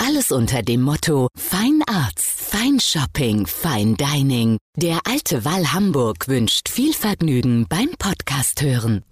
[0.00, 4.58] Alles unter dem Motto Fine Arts, Fine Shopping, Fine Dining.
[4.76, 9.02] Der Alte Wall Hamburg wünscht viel Vergnügen beim Podcast hören.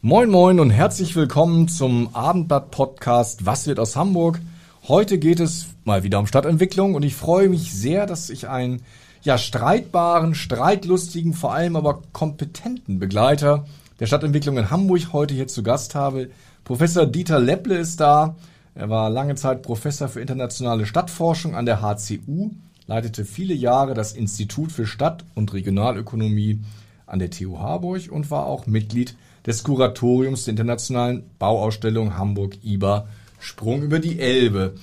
[0.00, 4.40] Moin moin und herzlich willkommen zum Abendblatt-Podcast Was wird aus Hamburg?
[4.88, 8.82] Heute geht es mal wieder um Stadtentwicklung und ich freue mich sehr, dass ich einen
[9.22, 13.66] ja streitbaren, streitlustigen, vor allem aber kompetenten Begleiter
[14.00, 16.30] der Stadtentwicklung in Hamburg heute hier zu Gast habe.
[16.64, 18.34] Professor Dieter Lepple ist da.
[18.80, 22.52] Er war lange Zeit Professor für internationale Stadtforschung an der HCU,
[22.86, 26.60] leitete viele Jahre das Institut für Stadt- und Regionalökonomie
[27.04, 33.06] an der TU Harburg und war auch Mitglied des Kuratoriums der internationalen Bauausstellung Hamburg-IBA
[33.38, 34.76] Sprung über die Elbe.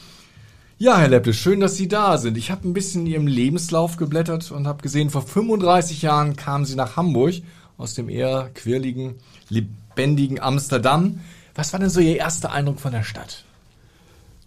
[0.78, 2.38] Ja, Herr Lepple, schön, dass Sie da sind.
[2.38, 6.66] Ich habe ein bisschen in Ihrem Lebenslauf geblättert und habe gesehen, vor 35 Jahren kamen
[6.66, 7.34] Sie nach Hamburg
[7.80, 9.16] aus dem eher quirligen,
[9.50, 11.22] lebendigen Amsterdam.
[11.56, 13.47] Was war denn so Ihr erster Eindruck von der Stadt?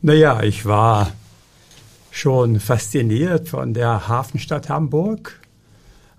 [0.02, 1.12] Naja, ich war
[2.10, 5.38] schon fasziniert von der Hafenstadt Hamburg,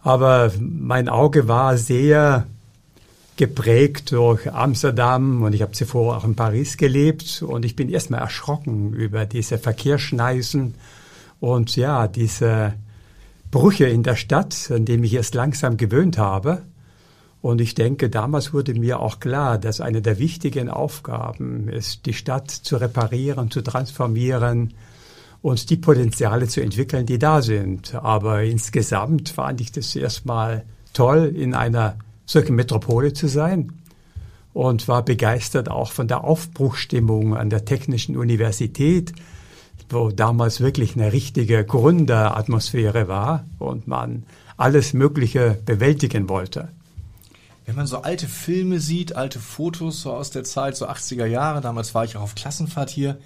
[0.04, 2.46] aber mein Auge war sehr
[3.38, 8.20] geprägt durch Amsterdam und ich habe zuvor auch in Paris gelebt und ich bin erstmal
[8.20, 10.76] erschrocken über diese Verkehrsschneisen
[11.40, 12.76] und ja, diese
[13.50, 16.62] Brüche in der Stadt, an dem ich erst langsam gewöhnt habe.
[17.42, 22.14] Und ich denke, damals wurde mir auch klar, dass eine der wichtigen Aufgaben ist, die
[22.14, 24.74] Stadt zu reparieren, zu transformieren
[25.42, 27.96] und die Potenziale zu entwickeln, die da sind.
[27.96, 31.96] Aber insgesamt fand ich das erstmal toll, in einer
[32.28, 33.72] solche Metropole zu sein
[34.54, 39.14] und war begeistert auch von der Aufbruchstimmung an der Technischen Universität,
[39.90, 44.24] wo damals wirklich eine richtige Gründeratmosphäre war und man
[44.58, 46.70] alles Mögliche bewältigen wollte.
[47.72, 51.62] Wenn man so alte Filme sieht, alte Fotos so aus der Zeit, so 80er Jahre,
[51.62, 53.18] damals war ich auch auf Klassenfahrt hier,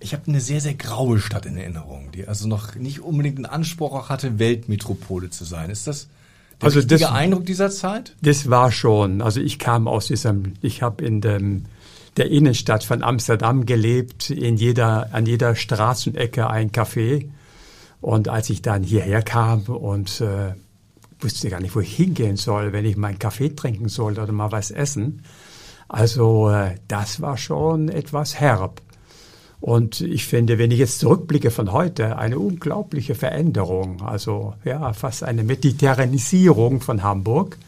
[0.00, 3.46] ich habe eine sehr, sehr graue Stadt in Erinnerung, die also noch nicht unbedingt einen
[3.46, 5.70] Anspruch auch hatte, Weltmetropole zu sein.
[5.70, 6.08] Ist das
[6.60, 8.16] der also das, Eindruck dieser Zeit?
[8.22, 9.22] Das war schon.
[9.22, 11.66] Also ich kam aus diesem, ich habe in dem,
[12.16, 17.28] der Innenstadt von Amsterdam gelebt, in jeder, an jeder Straßenecke ein Café.
[18.00, 20.54] Und als ich dann hierher kam und äh,
[21.22, 24.52] wusste gar nicht, wo ich hingehen soll, wenn ich meinen Kaffee trinken sollte oder mal
[24.52, 25.22] was essen.
[25.88, 28.80] Also äh, das war schon etwas herb.
[29.60, 35.22] Und ich finde, wenn ich jetzt zurückblicke von heute, eine unglaubliche Veränderung, also ja, fast
[35.22, 37.58] eine Mediterranisierung von Hamburg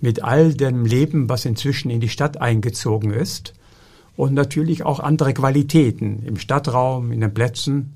[0.00, 3.52] mit all dem Leben, was inzwischen in die Stadt eingezogen ist
[4.16, 7.95] und natürlich auch andere Qualitäten im Stadtraum, in den Plätzen.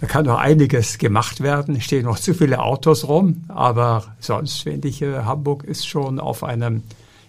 [0.00, 1.76] Da kann noch einiges gemacht werden.
[1.76, 6.18] Es stehen noch zu viele Autos rum, aber sonst finde ich, äh, Hamburg ist schon
[6.18, 6.82] auf einem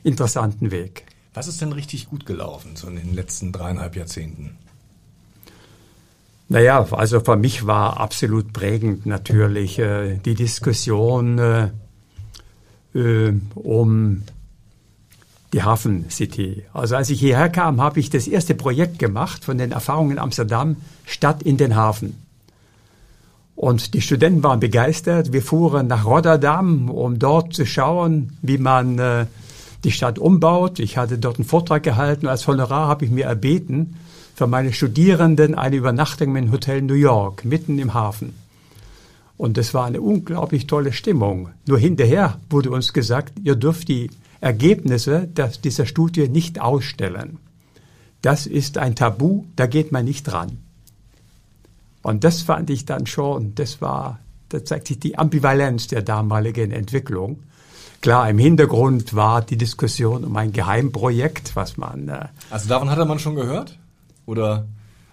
[0.03, 1.05] interessanten Weg.
[1.33, 4.57] Was ist denn richtig gut gelaufen so in den letzten dreieinhalb Jahrzehnten?
[6.47, 11.69] Naja, also für mich war absolut prägend natürlich äh, die Diskussion äh,
[12.93, 14.23] äh, um
[15.53, 16.63] die Hafen City.
[16.73, 20.19] Also als ich hierher kam, habe ich das erste Projekt gemacht von den Erfahrungen in
[20.19, 22.21] Amsterdam, Stadt in den Hafen.
[23.61, 25.33] Und die Studenten waren begeistert.
[25.33, 29.27] Wir fuhren nach Rotterdam, um dort zu schauen, wie man äh,
[29.83, 30.79] die Stadt umbaut.
[30.79, 32.25] Ich hatte dort einen Vortrag gehalten.
[32.25, 33.97] Als Honorar habe ich mir erbeten,
[34.33, 38.33] für meine Studierenden eine Übernachtung im Hotel New York, mitten im Hafen.
[39.37, 41.49] Und das war eine unglaublich tolle Stimmung.
[41.67, 45.29] Nur hinterher wurde uns gesagt, ihr dürft die Ergebnisse
[45.63, 47.37] dieser Studie nicht ausstellen.
[48.23, 50.57] Das ist ein Tabu, da geht man nicht dran.
[52.01, 54.19] Und das fand ich dann schon, das war,
[54.49, 57.43] da zeigt sich die Ambivalenz der damaligen Entwicklung.
[58.01, 62.09] Klar, im Hintergrund war die Diskussion um ein Geheimprojekt, was man.
[62.09, 63.77] Äh, also davon hatte man schon gehört?
[64.25, 64.65] Oder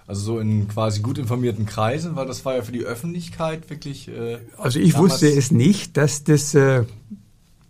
[0.07, 4.09] also so in quasi gut informierten Kreisen, weil das war ja für die Öffentlichkeit wirklich.
[4.09, 6.85] Äh, also ich wusste es nicht, dass das äh,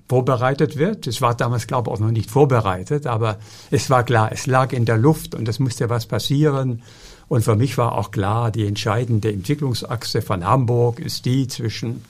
[0.09, 1.09] vorbereitet wird.
[1.09, 3.39] Es war damals, glaube ich, auch noch nicht vorbereitet, aber
[3.73, 6.83] es war klar, es lag in der Luft und es musste was passieren.
[7.29, 12.05] Und für mich war auch klar, die entscheidende Entwicklungsachse von Hamburg ist die zwischen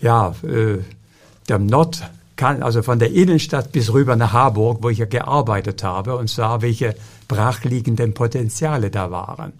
[0.00, 0.78] ja, äh,
[1.48, 2.02] dem Nord
[2.40, 6.62] also von der Innenstadt bis rüber nach Harburg, wo ich ja gearbeitet habe und sah,
[6.62, 6.94] welche
[7.26, 9.52] brachliegenden Potenziale da waren.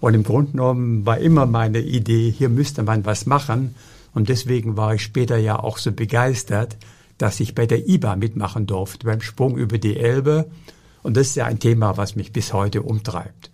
[0.00, 3.74] Und im Grunde genommen war immer meine Idee, hier müsste man was machen.
[4.12, 6.76] Und deswegen war ich später ja auch so begeistert,
[7.18, 10.46] dass ich bei der IBA mitmachen durfte, beim Sprung über die Elbe.
[11.02, 13.50] Und das ist ja ein Thema, was mich bis heute umtreibt.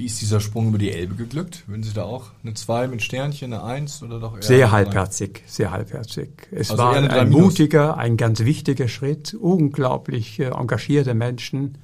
[0.00, 1.64] Wie ist dieser Sprung über die Elbe geglückt?
[1.66, 5.42] Würden Sie da auch eine 2 mit Sternchen, eine 1 oder doch eher Sehr halbherzig,
[5.46, 6.30] sehr halbherzig.
[6.50, 7.42] Es Also war ein 3 minus.
[7.42, 11.76] mutiger, ein ganz wichtiger Schritt, unglaublich äh, engagierte Menschen.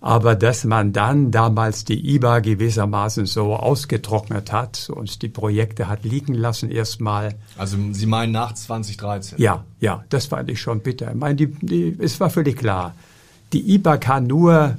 [0.00, 6.04] Aber dass man dann damals die IBA gewissermaßen so ausgetrocknet hat und die Projekte hat
[6.04, 9.40] liegen lassen erstmal, Also Sie meinen nach 2013?
[9.40, 11.08] ja, ja, das fand ich schon bitter.
[11.10, 12.94] Ich meine, die, die, es war völlig klar.
[13.52, 14.76] Die IBA kann nur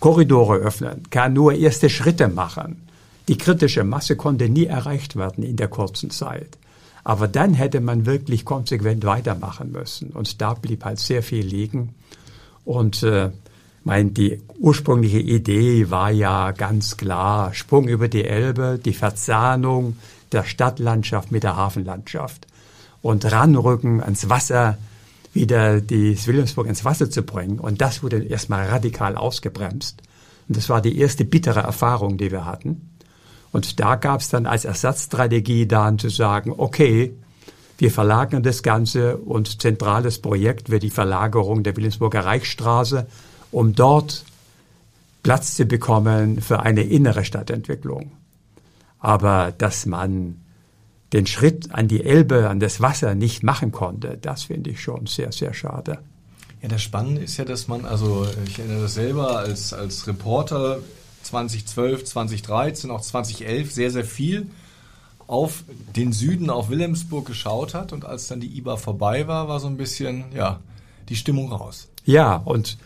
[0.00, 2.88] Korridore öffnen, kann nur erste Schritte machen.
[3.28, 6.58] Die kritische Masse konnte nie erreicht werden in der kurzen Zeit.
[7.02, 10.10] Aber dann hätte man wirklich konsequent weitermachen müssen.
[10.10, 11.94] Und da blieb halt sehr viel liegen.
[12.64, 13.30] Und äh,
[13.84, 19.96] mein, die ursprüngliche Idee war ja ganz klar, Sprung über die Elbe, die Verzahnung
[20.32, 22.48] der Stadtlandschaft mit der Hafenlandschaft
[23.02, 24.76] und ranrücken ans Wasser,
[25.36, 27.60] wieder die Wilhelmsburg ins Wasser zu bringen.
[27.60, 30.02] Und das wurde erstmal radikal ausgebremst.
[30.48, 32.90] Und das war die erste bittere Erfahrung, die wir hatten.
[33.52, 37.14] Und da gab es dann als Ersatzstrategie dann zu sagen, okay,
[37.78, 43.06] wir verlagern das Ganze und zentrales Projekt wird die Verlagerung der Wilhelmsburger Reichsstraße,
[43.52, 44.24] um dort
[45.22, 48.12] Platz zu bekommen für eine innere Stadtentwicklung.
[48.98, 50.40] Aber dass man
[51.16, 55.06] den Schritt an die Elbe, an das Wasser nicht machen konnte, das finde ich schon
[55.06, 55.98] sehr, sehr schade.
[56.60, 60.80] Ja, das Spannende ist ja, dass man, also ich erinnere das selber als, als Reporter
[61.22, 64.48] 2012, 2013, auch 2011 sehr, sehr viel
[65.26, 65.64] auf
[65.96, 69.68] den Süden, auf Wilhelmsburg geschaut hat und als dann die IBA vorbei war, war so
[69.68, 70.60] ein bisschen, ja,
[71.08, 71.88] die Stimmung raus.
[72.04, 72.76] Ja, und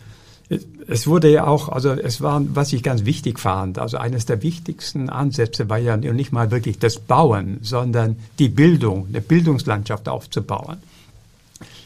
[0.87, 4.43] es wurde ja auch, also es war, was ich ganz wichtig fand, also eines der
[4.43, 10.77] wichtigsten Ansätze war ja nicht mal wirklich das Bauen, sondern die Bildung, eine Bildungslandschaft aufzubauen.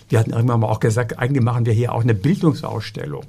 [0.10, 3.26] Wir hatten irgendwann mal auch gesagt, eigentlich machen wir hier auch eine Bildungsausstellung.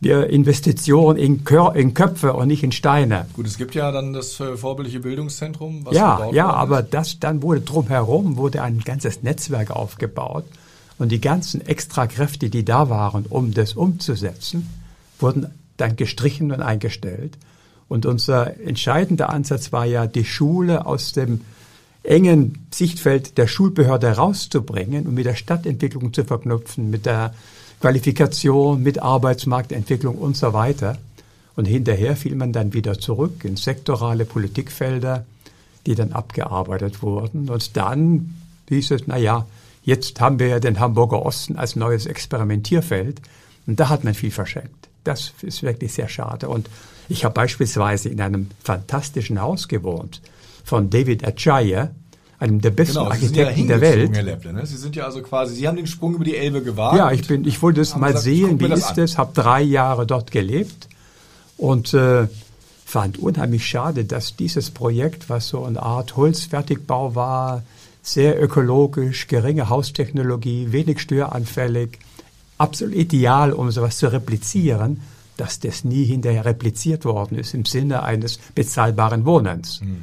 [0.00, 3.26] Wir Investitionen in, Kör in Köpfe und nicht in Steine.
[3.34, 7.42] Gut, es gibt ja dann das äh, vorbildliche Bildungszentrum, was Ja, ja, aber das, dann
[7.42, 10.44] wurde drumherum wurde ein ganzes Netzwerk aufgebaut
[10.98, 14.68] und die ganzen Extrakräfte, die da waren, um das umzusetzen,
[15.18, 15.46] wurden
[15.76, 17.38] dann gestrichen und eingestellt.
[17.88, 21.40] Und unser entscheidender Ansatz war ja, die Schule aus dem
[22.02, 27.34] engen Sichtfeld der Schulbehörde rauszubringen und mit der Stadtentwicklung zu verknüpfen, mit der
[27.80, 30.98] Qualifikation, mit Arbeitsmarktentwicklung und so weiter.
[31.54, 35.24] Und hinterher fiel man dann wieder zurück in sektorale Politikfelder,
[35.86, 37.48] die dann abgearbeitet wurden.
[37.48, 38.34] Und dann
[38.68, 39.46] hieß es, na ja,
[39.88, 43.22] jetzt haben wir ja den Hamburger Osten als neues Experimentierfeld.
[43.66, 44.88] Und da hat man viel verschenkt.
[45.02, 46.48] Das ist wirklich sehr schade.
[46.48, 46.68] Und
[47.08, 50.20] ich habe beispielsweise in einem fantastischen Haus gewohnt
[50.62, 51.90] von David Achaia,
[52.38, 54.14] einem der besten Genau, sind ja Architekten der Welt.
[54.14, 54.66] Herr Lepple, ne?
[54.66, 56.96] Sie sind ja also quasi, Sie haben den Sprung über die Elbe gewagt.
[56.96, 59.04] Ja, ich bin, ich wollte es mal gesagt, sehen, wie ist an.
[59.04, 60.88] es, habe drei Jahre dort gelebt
[61.56, 62.28] und äh,
[62.84, 67.62] fand unheimlich schade, dass dieses Projekt, was so eine Art Holzfertigbau war,
[68.02, 71.98] sehr ökologisch, geringe Haustechnologie, wenig störanfällig,
[72.56, 75.00] absolut ideal, um sowas zu replizieren,
[75.36, 79.80] dass das nie hinterher repliziert worden ist im Sinne eines bezahlbaren Wohnens.
[79.80, 80.02] Hm.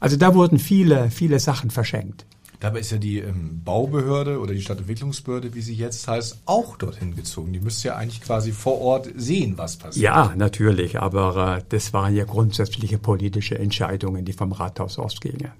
[0.00, 2.24] Also da wurden viele, viele Sachen verschenkt.
[2.62, 7.16] Dabei ist ja die ähm, Baubehörde oder die Stadtentwicklungsbehörde, wie sie jetzt heißt, auch dorthin
[7.16, 7.52] gezogen.
[7.52, 10.04] Die müsste ja eigentlich quasi vor Ort sehen, was passiert.
[10.04, 15.50] Ja, natürlich, aber äh, das waren ja grundsätzliche politische Entscheidungen, die vom Rathaus ausgingen.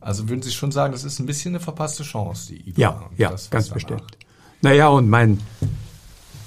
[0.00, 2.80] Also würden Sie schon sagen, das ist ein bisschen eine verpasste Chance, die IBA.
[2.80, 4.18] Ja, und ja, das, ganz danach- bestimmt.
[4.62, 5.40] Naja, und mein,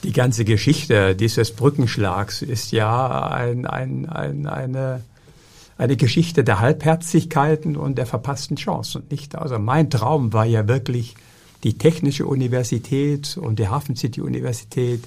[0.03, 5.01] die ganze Geschichte dieses Brückenschlags ist ja ein, ein, ein, eine,
[5.77, 9.35] eine Geschichte der Halbherzigkeiten und der verpassten Chancen, nicht?
[9.35, 11.15] Also mein Traum war ja wirklich
[11.63, 15.03] die Technische Universität und die Hafen City Universität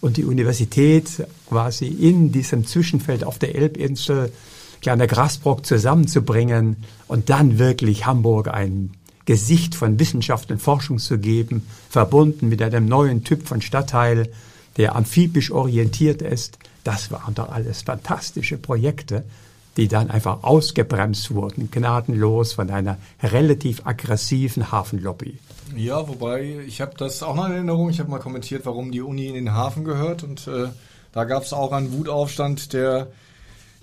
[0.00, 1.08] und die Universität
[1.48, 4.32] quasi in diesem Zwischenfeld auf der Elbinsel,
[4.80, 6.76] kleiner Grasbrock zusammenzubringen
[7.08, 8.92] und dann wirklich Hamburg ein
[9.26, 14.30] Gesicht von Wissenschaft und Forschung zu geben, verbunden mit einem neuen Typ von Stadtteil,
[14.76, 16.58] der amphibisch orientiert ist.
[16.84, 19.24] Das waren doch alles fantastische Projekte,
[19.76, 25.38] die dann einfach ausgebremst wurden, gnadenlos von einer relativ aggressiven Hafenlobby.
[25.76, 27.90] Ja, wobei, ich habe das auch noch in Erinnerung.
[27.90, 30.24] Ich habe mal kommentiert, warum die Uni in den Hafen gehört.
[30.24, 30.68] Und äh,
[31.12, 33.08] da gab es auch einen Wutaufstand der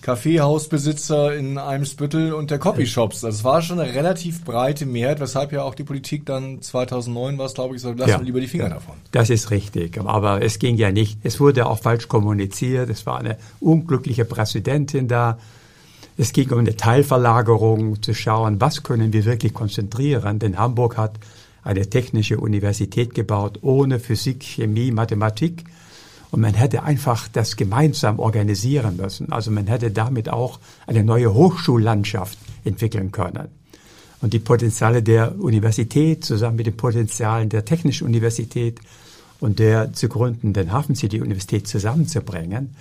[0.01, 3.21] Kaffeehausbesitzer in Eimsbüttel und der Copyshops.
[3.21, 7.47] Das war schon eine relativ breite Mehrheit, weshalb ja auch die Politik dann 2009 war
[7.47, 8.95] es, glaube ich, so, lassen wir lieber die Finger davon.
[9.11, 9.99] Das ist richtig.
[9.99, 11.19] Aber es ging ja nicht.
[11.23, 12.89] Es wurde auch falsch kommuniziert.
[12.89, 15.39] Es war eine unglückliche Präsidentin da.
[16.15, 20.39] Es ging um eine Teilverlagerung, zu schauen, was können wir wirklich konzentrieren.
[20.39, 21.15] Denn Hamburg hat
[21.63, 25.65] eine technische Universität gebaut ohne Physik, Chemie, Mathematik.
[26.31, 29.31] Und man hätte einfach das gemeinsam organisieren müssen.
[29.31, 33.47] Also man hätte damit auch eine neue Hochschullandschaft entwickeln können.
[34.21, 38.79] Und die Potenziale der Universität zusammen mit den Potenzialen der Technischen Universität
[39.39, 42.75] und der zu gründenden Hafen City Universität zusammenzubringen.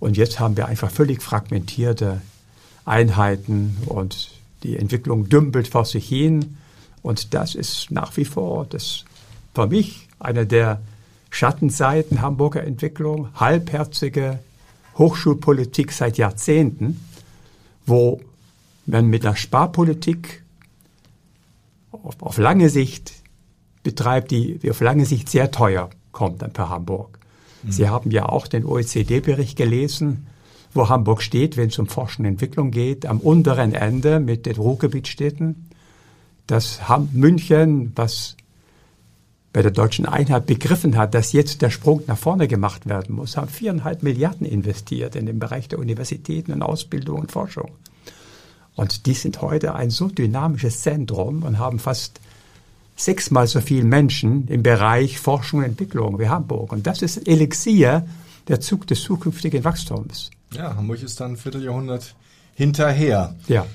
[0.00, 2.20] Und jetzt haben wir einfach völlig fragmentierte
[2.84, 4.30] Einheiten und
[4.62, 6.56] die Entwicklung dümpelt vor sich hin.
[7.02, 9.04] Und das ist nach wie vor das
[9.54, 10.80] für mich eine der
[11.34, 14.38] Schattenseiten Hamburger Entwicklung, halbherzige
[14.96, 17.00] Hochschulpolitik seit Jahrzehnten,
[17.86, 18.20] wo
[18.86, 20.42] man mit der Sparpolitik
[21.90, 23.12] auf, auf lange Sicht
[23.82, 27.18] betreibt, die auf lange Sicht sehr teuer kommt dann per Hamburg.
[27.62, 27.72] Mhm.
[27.72, 30.26] Sie haben ja auch den OECD-Bericht gelesen,
[30.72, 34.56] wo Hamburg steht, wenn es um Forschung und Entwicklung geht, am unteren Ende mit den
[34.56, 35.68] Ruhrgebietstädten.
[36.46, 36.80] Das
[37.12, 38.36] München, was
[39.54, 43.36] bei der deutschen Einheit begriffen hat, dass jetzt der Sprung nach vorne gemacht werden muss,
[43.36, 47.70] haben viereinhalb Milliarden investiert in den Bereich der Universitäten und Ausbildung und Forschung.
[48.74, 52.20] Und die sind heute ein so dynamisches Zentrum und haben fast
[52.96, 56.72] sechsmal so viele Menschen im Bereich Forschung und Entwicklung wie Hamburg.
[56.72, 58.08] Und das ist Elixier,
[58.48, 60.30] der Zug des zukünftigen Wachstums.
[60.52, 62.16] Ja, Hamburg ist dann ein Vierteljahrhundert
[62.54, 63.36] hinterher.
[63.46, 63.66] Ja.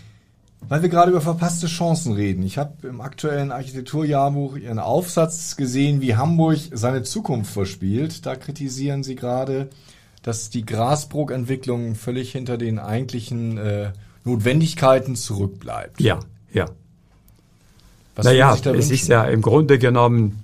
[0.67, 2.43] Weil wir gerade über verpasste Chancen reden.
[2.43, 8.25] Ich habe im aktuellen Architekturjahrbuch Ihren Aufsatz gesehen, wie Hamburg seine Zukunft verspielt.
[8.25, 9.69] Da kritisieren Sie gerade,
[10.21, 13.93] dass die Grasbrook-Entwicklung völlig hinter den eigentlichen äh,
[14.25, 16.01] Notwendigkeiten zurückbleibt.
[16.01, 16.19] Ja,
[16.53, 16.65] ja.
[18.15, 18.91] Was naja, es wünschen?
[18.91, 20.43] ist ja im Grunde genommen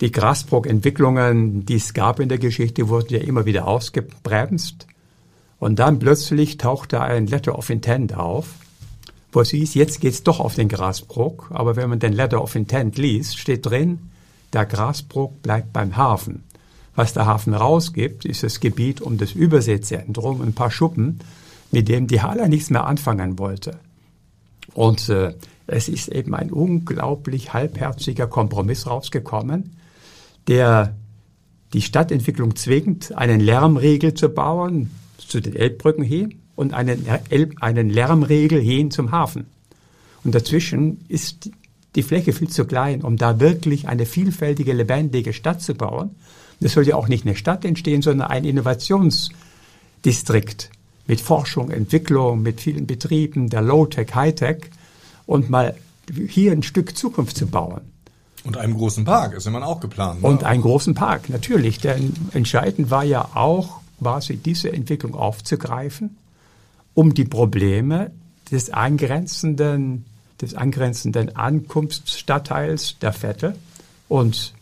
[0.00, 4.86] die Grasbrook-Entwicklungen, die es gab in der Geschichte, wurden ja immer wieder ausgebremst.
[5.58, 8.46] Und dann plötzlich tauchte ein Letter of Intent auf,
[9.32, 11.50] wo es hieß, jetzt geht's doch auf den Grasbrook.
[11.50, 14.10] Aber wenn man den Letter of Intent liest, steht drin,
[14.52, 16.44] der Grasbrook bleibt beim Hafen.
[16.94, 21.20] Was der Hafen rausgibt, ist das Gebiet um das Überseezentrum, ein paar Schuppen,
[21.70, 23.78] mit dem die Halle nichts mehr anfangen wollte.
[24.74, 25.34] Und äh,
[25.66, 29.76] es ist eben ein unglaublich halbherziger Kompromiss rausgekommen,
[30.46, 30.94] der
[31.74, 37.90] die Stadtentwicklung zwingt, einen Lärmregel zu bauen, zu den Elbbrücken hin und einen, Elb, einen
[37.90, 39.46] Lärmregel hin zum Hafen.
[40.24, 41.50] Und dazwischen ist
[41.94, 46.16] die Fläche viel zu klein, um da wirklich eine vielfältige, lebendige Stadt zu bauen.
[46.60, 50.70] Es soll ja auch nicht eine Stadt entstehen, sondern ein Innovationsdistrikt
[51.06, 54.70] mit Forschung, Entwicklung, mit vielen Betrieben, der Low-Tech, High-Tech
[55.26, 55.74] und mal
[56.28, 57.80] hier ein Stück Zukunft zu bauen.
[58.44, 60.22] Und einem großen Park ist immer auch geplant.
[60.22, 60.28] Ne?
[60.28, 61.78] Und einen großen Park, natürlich.
[61.78, 66.16] Denn entscheidend war ja auch, quasi diese Entwicklung aufzugreifen,
[66.94, 68.10] um die Probleme
[68.50, 70.04] des angrenzenden,
[70.40, 73.54] des angrenzenden Ankunftsstadtteils der Vettel
[74.08, 74.54] und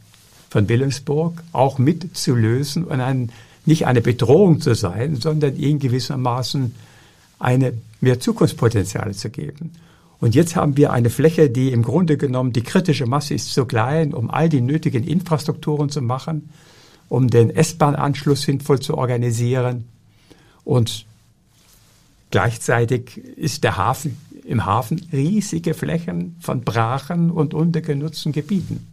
[0.50, 3.30] von Wilhelmsburg auch mitzulösen und ein,
[3.64, 6.74] nicht eine Bedrohung zu sein, sondern ihnen gewissermaßen
[7.38, 9.72] eine mehr Zukunftspotenziale zu geben.
[10.18, 13.66] Und jetzt haben wir eine Fläche, die im Grunde genommen, die kritische Masse ist zu
[13.66, 16.48] klein, um all die nötigen Infrastrukturen zu machen,
[17.08, 19.84] um den S-Bahn-Anschluss sinnvoll zu organisieren.
[20.64, 21.06] Und
[22.30, 28.86] gleichzeitig ist der Hafen, im Hafen riesige Flächen von Brachen und untergenutzten Gebieten.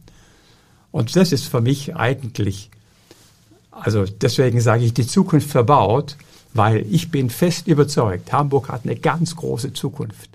[0.91, 2.70] Und das ist für mich eigentlich,
[3.72, 6.17] also deswegen sage ich, die Zukunft verbaut,
[6.53, 10.29] weil ich bin fest überzeugt, Hamburg hat eine ganz große Zukunft,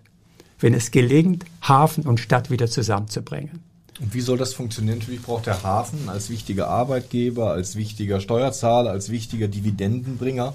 [0.59, 3.68] wenn es gelingt, Hafen und Stadt wieder zusammenzubringen.
[4.01, 4.99] Und wie soll das funktionieren?
[4.99, 10.55] Natürlich braucht der Hafen als wichtiger Arbeitgeber, als wichtiger Steuerzahler, als wichtiger Dividendenbringer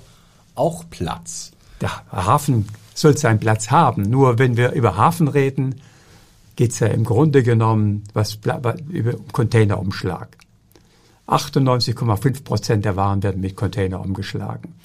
[0.55, 1.51] auch Platz.
[1.81, 4.03] Der Hafen soll seinen Platz haben.
[4.03, 5.81] Nur wenn wir über Hafen reden,
[6.55, 8.37] geht es ja im Grunde genommen was,
[8.89, 10.37] über Containerumschlag.
[11.27, 14.75] 98,5 Prozent der Waren werden mit Container umgeschlagen.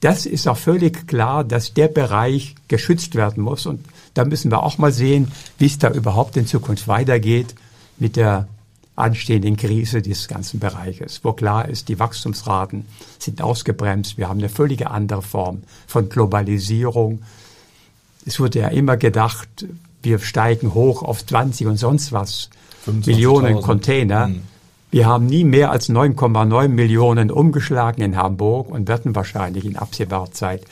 [0.00, 3.64] Das ist auch völlig klar, dass der Bereich geschützt werden muss.
[3.64, 7.54] Und da müssen wir auch mal sehen, wie es da überhaupt in Zukunft weitergeht
[7.98, 8.48] mit der
[8.96, 12.86] anstehenden Krise dieses ganzen Bereiches, wo klar ist, die Wachstumsraten
[13.18, 14.18] sind ausgebremst.
[14.18, 17.22] Wir haben eine völlige andere Form von Globalisierung.
[18.24, 19.66] Es wurde ja immer gedacht,
[20.02, 22.50] wir steigen hoch auf 20 und sonst was
[22.86, 24.28] Millionen Container.
[24.28, 24.42] Mhm.
[24.90, 30.30] Wir haben nie mehr als 9,9 Millionen umgeschlagen in Hamburg und werden wahrscheinlich in absehbarer
[30.30, 30.62] Zeit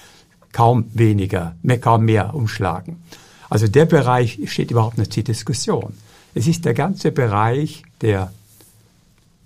[0.52, 3.02] kaum weniger, mehr, kaum mehr umschlagen.
[3.50, 5.94] Also der Bereich steht überhaupt nicht zur Diskussion.
[6.34, 8.32] Es ist der ganze Bereich, der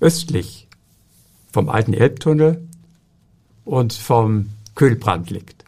[0.00, 0.68] östlich
[1.52, 2.66] vom alten Elbtunnel
[3.64, 5.64] und vom Kühlbrand liegt.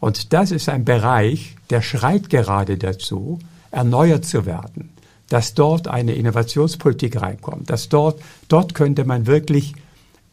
[0.00, 3.38] Und das ist ein Bereich, der schreit gerade dazu,
[3.70, 4.90] erneuert zu werden.
[5.28, 9.74] Dass dort eine Innovationspolitik reinkommt, dass dort, dort könnte man wirklich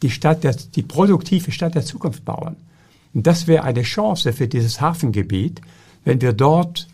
[0.02, 2.56] die Stadt, der, die produktive Stadt der Zukunft bauen.
[3.12, 5.60] Und das wäre eine Chance für dieses Hafengebiet,
[6.04, 6.86] wenn wir dort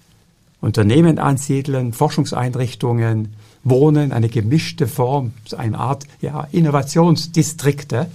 [0.61, 8.11] Unternehmen ansiedeln, Forschungseinrichtungen, Wohnen, eine gemischte Form, eine Art ja, Innovationsdistrikte.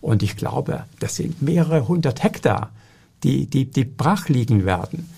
[0.00, 2.70] Und ich glaube, das sind mehrere hundert Hektar,
[3.22, 5.08] die, die, die brach liegen werden.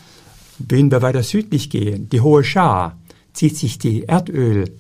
[0.59, 2.97] Wenn wir weiter südlich gehen, die Hohe Schar,
[3.33, 4.73] zieht sich die Erdöl,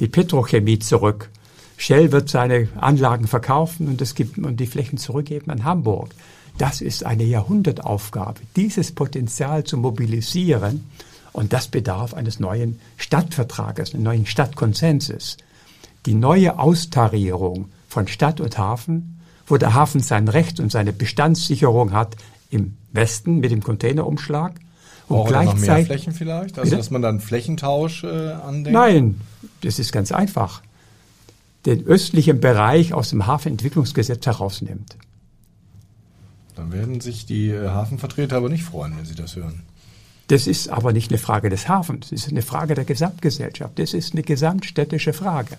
[0.00, 1.30] die Petrochemie zurück.
[1.76, 6.10] Shell wird seine Anlagen verkaufen und, es gibt, und die Flächen zurückgeben an Hamburg.
[6.58, 10.84] Das ist eine Jahrhundertaufgabe, dieses Potenzial zu mobilisieren.
[11.32, 15.36] Und das bedarf eines neuen Stadtvertrages, eines neuen Stadtkonsenses.
[16.06, 21.92] Die neue Austarierung von Stadt und Hafen, wo der Hafen sein Recht und seine Bestandssicherung
[21.92, 22.16] hat
[22.50, 24.54] im Westen mit dem Containerumschlag
[25.08, 28.72] und gleichzeitig noch mehr Flächen vielleicht, also dass man dann Flächentausch äh, andenkt.
[28.72, 29.20] Nein,
[29.60, 30.62] das ist ganz einfach.
[31.66, 34.96] Den östlichen Bereich aus dem Hafenentwicklungsgesetz herausnimmt.
[36.54, 39.62] Dann werden sich die äh, Hafenvertreter aber nicht freuen, wenn sie das hören.
[40.30, 43.94] Das ist aber nicht eine Frage des Hafens, das ist eine Frage der Gesamtgesellschaft, das
[43.94, 45.56] ist eine gesamtstädtische Frage.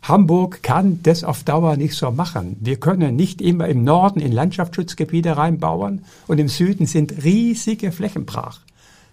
[0.00, 2.56] Hamburg kann das auf Dauer nicht so machen.
[2.60, 8.24] Wir können nicht immer im Norden in Landschaftsschutzgebiete reinbauen und im Süden sind riesige Flächen
[8.24, 8.60] brach.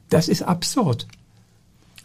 [0.09, 1.05] Das ist absurd.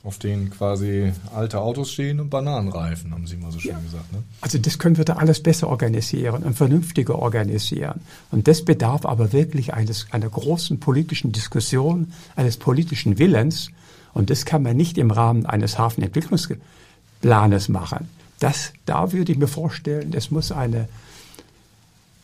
[0.04, 3.78] Auf denen quasi alte Autos stehen und Bananenreifen, haben Sie mal so schön ja.
[3.78, 4.12] gesagt.
[4.12, 4.24] Ne?
[4.40, 8.00] Also das können wir da alles besser organisieren und vernünftiger organisieren.
[8.32, 13.70] Und das bedarf aber wirklich eines, einer großen politischen Diskussion, eines politischen Willens.
[14.12, 18.08] Und das kann man nicht im Rahmen eines Hafenentwicklungsplanes machen.
[18.40, 20.88] Das, da würde ich mir vorstellen, es muss eine,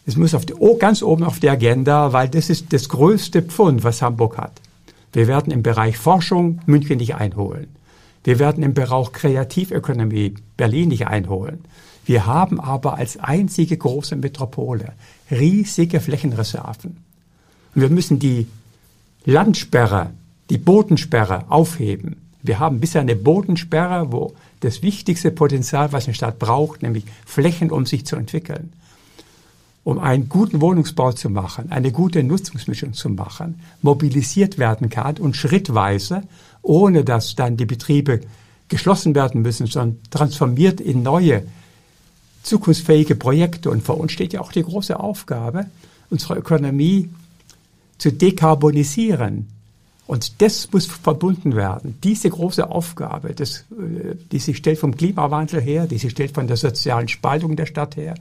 [0.05, 3.43] es muss auf die, oh, ganz oben auf die Agenda, weil das ist das größte
[3.43, 4.61] Pfund, was Hamburg hat.
[5.13, 7.69] Wir werden im Bereich Forschung München nicht einholen.
[8.25, 11.61] Wir werden im Bereich Kreativökonomie Berlin nicht einholen.
[12.05, 14.93] Wir haben aber als einzige große Metropole
[15.31, 16.97] riesige Flächenreserven.
[17.75, 18.47] Und wir müssen die
[19.25, 20.11] Landsperre,
[20.51, 22.17] die Bodensperre aufheben.
[22.43, 27.71] Wir haben bisher eine Bodensperre, wo das wichtigste Potenzial, was eine Stadt braucht, nämlich Flächen,
[27.71, 28.73] um sich zu entwickeln
[29.89, 35.35] um einen guten Wohnungsbau zu machen, eine gute Nutzungsmischung zu machen, mobilisiert werden kann und
[35.35, 36.25] schrittweise,
[36.61, 38.21] ohne dass dann die Betriebe
[38.69, 41.45] geschlossen werden müssen, sondern transformiert in neue,
[42.43, 43.71] zukunftsfähige Projekte.
[43.71, 45.65] Und vor uns steht ja auch die große Aufgabe,
[46.11, 47.09] unsere Ökonomie
[47.97, 49.47] zu dekarbonisieren,
[50.09, 51.99] und das muss verbunden werden.
[52.03, 56.47] Diese große Aufgabe, das, äh, die sich stellt vom Klimawandel her, die sich stellt von
[56.47, 58.15] der sozialen Spaltung der Stadt her,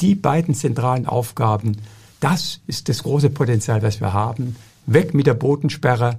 [0.00, 1.76] die beiden zentralen Aufgaben,
[2.18, 4.56] das ist das große Potenzial, was wir haben.
[4.86, 6.18] Weg mit der Bodensperre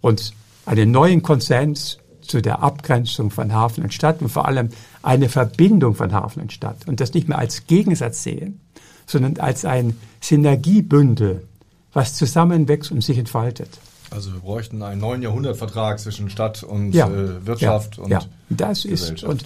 [0.00, 0.32] und
[0.64, 4.70] einen neuen Konsens zu der Abgrenzung von Hafen und Stadt und vor allem
[5.02, 8.62] eine Verbindung von Hafen und Stadt und das nicht mehr als Gegensatz sehen,
[9.04, 11.46] sondern als ein Synergiebündel,
[11.92, 13.68] was zusammenwächst und sich entfaltet.
[14.12, 18.20] Also wir bräuchten einen neuen Jahrhundertvertrag zwischen Stadt und ja, äh, Wirtschaft ja, und ja.
[18.48, 19.44] Das ist und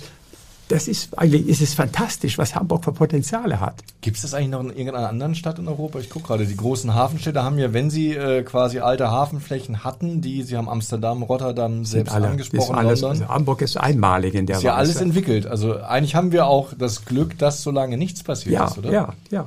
[0.69, 3.77] das ist eigentlich ist es fantastisch, was Hamburg für Potenziale hat.
[4.01, 6.01] Gibt es das eigentlich noch in irgendeiner anderen Stadt in Europa?
[6.01, 10.23] Ich gucke gerade, die großen Hafenstädte haben ja, wenn sie äh, quasi alte Hafenflächen hatten,
[10.23, 13.23] die sie haben Amsterdam, Rotterdam selbst alle, angesprochen, alles, London.
[13.23, 14.79] Also Hamburg ist einmalig in der Ist ja Weise.
[14.79, 15.47] alles entwickelt.
[15.47, 18.91] Also eigentlich haben wir auch das Glück, dass so lange nichts passiert ja, ist, oder?
[18.91, 19.47] Ja, ja.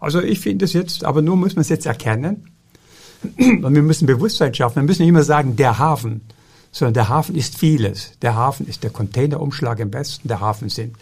[0.00, 2.50] Also ich finde es jetzt, aber nur muss man es jetzt erkennen
[3.38, 4.76] und wir müssen Bewusstsein schaffen.
[4.76, 6.22] Wir müssen nicht immer sagen, der Hafen,
[6.72, 8.12] sondern der Hafen ist vieles.
[8.22, 10.96] Der Hafen ist der Containerumschlag im Westen, der Hafen sind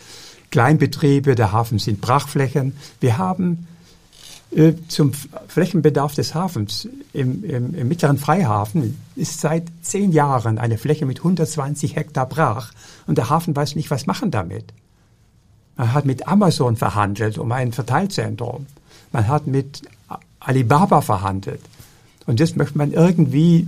[0.50, 2.76] Kleinbetriebe, der Hafen sind Brachflächen.
[3.00, 3.66] Wir haben
[4.52, 5.12] äh, zum
[5.48, 11.18] Flächenbedarf des Hafens im, im, im mittleren Freihafen ist seit zehn Jahren eine Fläche mit
[11.18, 12.72] 120 Hektar brach
[13.06, 14.72] und der Hafen weiß nicht, was machen damit.
[15.76, 18.66] Man hat mit Amazon verhandelt um ein Verteilzentrum.
[19.12, 19.82] Man hat mit
[20.40, 21.60] Alibaba verhandelt.
[22.26, 23.66] Und jetzt möchte man irgendwie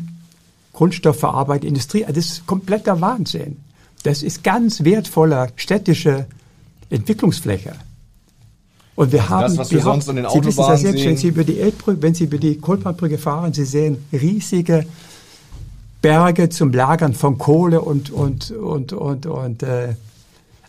[0.73, 3.57] Grundstoffverarbeitung, Industrie, das ist kompletter Wahnsinn.
[4.03, 6.27] Das ist ganz wertvoller städtische
[6.91, 7.73] Entwicklungsfläche.
[8.95, 10.83] Und wir also haben, das, was wir, wir sonst haben, an den Sie wissen das
[10.83, 14.87] jetzt, wenn Sie über die Elbbrücke, wenn Sie über die Kohlbahnbrücke fahren, Sie sehen riesige
[16.03, 19.95] Berge zum Lagern von Kohle und und und und und äh,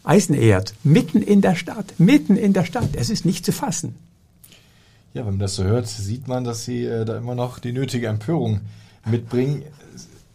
[0.03, 2.89] Eisenerd mitten in der Stadt, mitten in der Stadt.
[2.93, 3.95] Es ist nicht zu fassen.
[5.13, 7.71] Ja, wenn man das so hört, sieht man, dass Sie äh, da immer noch die
[7.71, 8.61] nötige Empörung
[9.05, 9.63] mitbringen.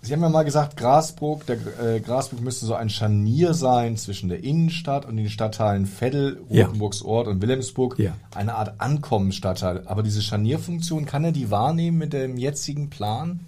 [0.02, 4.28] Sie haben ja mal gesagt, Grasburg, der äh, Grasburg müsste so ein Scharnier sein zwischen
[4.28, 6.66] der Innenstadt und den Stadtteilen Veddel, Ja.
[6.66, 7.98] Rotenburgsort und Wilhelmsburg.
[7.98, 8.14] Ja.
[8.34, 9.82] Eine Art Ankommensstadtteil.
[9.86, 13.40] Aber diese Scharnierfunktion, kann er die wahrnehmen mit dem jetzigen Plan?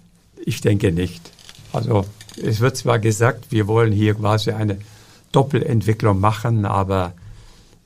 [0.45, 1.29] Ich denke nicht.
[1.73, 2.05] Also
[2.41, 4.77] es wird zwar gesagt, wir wollen hier quasi eine
[5.31, 7.13] Doppelentwicklung machen, aber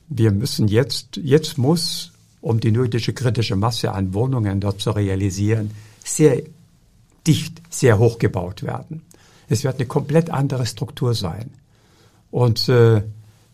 [0.08, 2.11] wir müssen jetzt, jetzt muss,
[2.42, 5.70] um die nötige kritische Masse an Wohnungen dort zu realisieren,
[6.04, 6.42] sehr
[7.26, 9.02] dicht, sehr hoch gebaut werden.
[9.48, 11.50] Es wird eine komplett andere Struktur sein.
[12.30, 13.02] Und äh,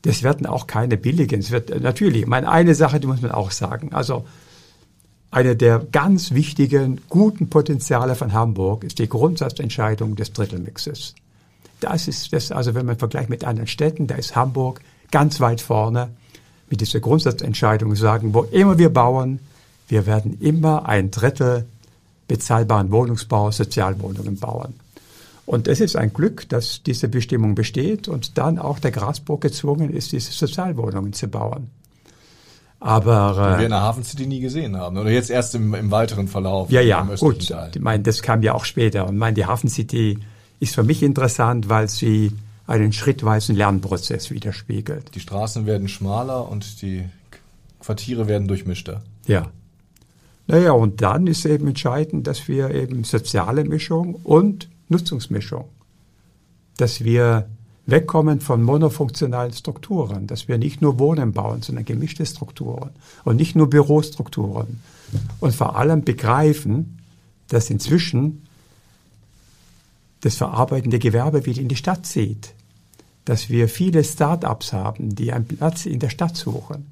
[0.03, 1.41] das werden auch keine billigen.
[1.41, 3.93] Es wird äh, natürlich, ich meine, eine Sache, die muss man auch sagen.
[3.93, 4.25] Also
[5.31, 11.15] eine der ganz wichtigen, guten Potenziale von Hamburg ist die Grundsatzentscheidung des Drittelmixes.
[11.81, 15.61] Das ist das, also wenn man vergleicht mit anderen Städten, da ist Hamburg ganz weit
[15.61, 16.09] vorne
[16.71, 19.41] mit dieser Grundsatzentscheidung sagen, wo immer wir bauen,
[19.89, 21.67] wir werden immer ein Drittel
[22.27, 24.75] bezahlbaren Wohnungsbau, Sozialwohnungen bauen.
[25.47, 29.91] Und es ist ein Glück, dass diese Bestimmung besteht und dann auch der Grasburg gezwungen
[29.91, 31.71] ist, diese Sozialwohnungen zu bauen.
[32.81, 34.99] Aber Die wir äh, in der Hafen City nie gesehen haben.
[34.99, 36.71] Oder jetzt erst im, im weiteren Verlauf.
[36.71, 37.49] ja, ja, gut.
[37.49, 37.71] Teil.
[37.75, 39.07] Ich meine, das kam ja auch später.
[39.07, 40.19] Und ich meine, die Hafen City
[40.61, 42.33] ist für mich interessant, weil sie
[42.69, 45.15] einen schrittweisen Lernprozess widerspiegelt.
[45.15, 47.05] Die Straßen werden schmaler und die
[47.81, 49.03] Quartiere werden durchmischter.
[49.27, 49.51] Ja.
[50.47, 55.65] Naja, und dann ist eben entscheidend, dass wir eben soziale Mischung und Nutzungsmischung,
[56.77, 57.49] dass wir
[57.87, 62.91] wegkommen von monofunktionalen Strukturen, dass wir nicht nur Wohnen bauen, sondern gemischte Strukturen
[63.25, 64.81] und nicht nur Bürostrukturen.
[65.41, 66.99] Und vor allem begreifen,
[67.49, 68.47] dass inzwischen
[70.21, 72.53] das verarbeitende Gewerbe wieder in die Stadt zieht,
[73.29, 76.87] dass wir viele Start-ups haben, die einen Platz in der Stadt suchen.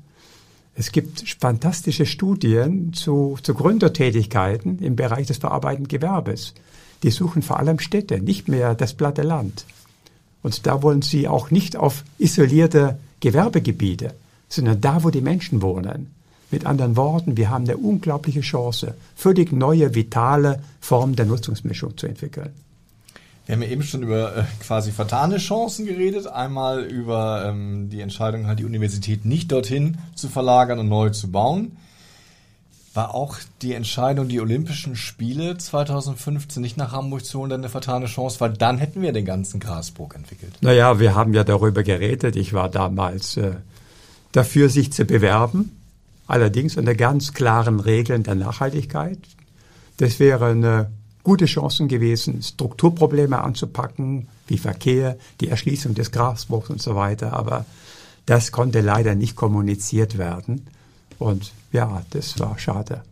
[0.75, 6.53] Es gibt fantastische Studien zu, zu Gründertätigkeiten im Bereich des verarbeitenden Gewerbes.
[7.03, 9.65] Die suchen vor allem Städte, nicht mehr das platte Land.
[10.43, 14.13] Und da wollen sie auch nicht auf isolierte Gewerbegebiete,
[14.51, 16.11] sondern da, wo die Menschen wohnen.
[16.51, 22.07] Mit anderen Worten, wir haben eine unglaubliche Chance, völlig neue, vitale Formen der Nutzungsmischung zu
[22.07, 22.51] entwickeln.
[23.47, 26.27] Wir haben ja eben schon über äh, quasi vertane Chancen geredet.
[26.27, 31.31] Einmal über ähm, die Entscheidung, halt die Universität nicht dorthin zu verlagern und neu zu
[31.31, 31.77] bauen.
[32.93, 38.07] War auch die Entscheidung, die Olympischen Spiele 2015 nicht nach Hamburg zu holen, eine vertane
[38.07, 40.55] Chance, weil dann hätten wir den ganzen Grasburg entwickelt.
[40.61, 42.35] Naja, wir haben ja darüber geredet.
[42.35, 43.53] Ich war damals äh,
[44.33, 45.71] dafür, sich zu bewerben.
[46.27, 49.19] Allerdings unter ganz klaren Regeln der Nachhaltigkeit.
[49.99, 50.91] Das wäre eine
[51.27, 57.33] gute Chance gewesen, Strukturprobleme anzupacken, wie Verkehr, die Erschließung des Grasburgs und so weiter.
[57.33, 57.65] Aber
[58.27, 60.69] das konnte leider nicht kommuniziert werden.
[61.19, 63.03] Und ja, das war schade.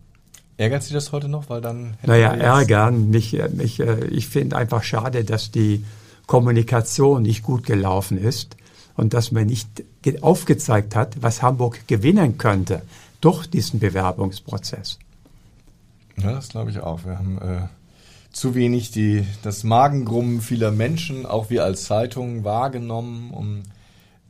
[0.58, 1.50] Ärgert Sie das heute noch?
[1.50, 3.10] Weil dann Naja, ärgern.
[3.10, 5.84] Mich, äh, mich, äh, ich finde einfach schade, dass die
[6.26, 8.56] Kommunikation nicht gut gelaufen ist
[8.96, 12.82] und dass man nicht ge- aufgezeigt hat, was Hamburg gewinnen könnte
[13.20, 15.00] durch diesen Bewerbungsprozess.
[16.22, 17.04] Ja, das glaube ich auch.
[17.04, 17.66] Wir haben äh,
[18.34, 23.62] zu wenig die, das Magengrummen vieler Menschen, auch wir als Zeitung, wahrgenommen, um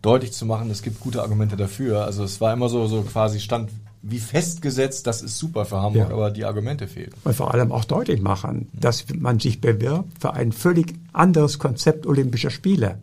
[0.03, 2.05] deutlich zu machen, es gibt gute Argumente dafür.
[2.05, 3.71] Also es war immer so, so quasi stand
[4.03, 6.15] wie festgesetzt, das ist super für Hamburg, Ja.
[6.15, 7.13] aber die Argumente fehlen.
[7.25, 12.07] Und vor allem auch deutlich machen, dass man sich bewirbt für ein völlig anderes Konzept
[12.07, 12.99] Olympischer Spiele,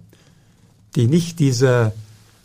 [0.96, 1.94] die nicht diese